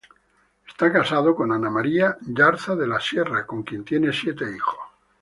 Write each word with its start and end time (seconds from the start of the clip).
Está 0.67 0.91
casado 0.91 1.35
con 1.35 1.51
Ana 1.51 1.69
María 1.69 2.17
Yarza 2.21 2.75
de 2.75 2.87
la 2.87 2.99
Sierra, 2.99 3.45
con 3.45 3.61
quien 3.61 3.85
tiene 3.85 4.11
siete 4.11 4.49
hijos. 4.51 4.79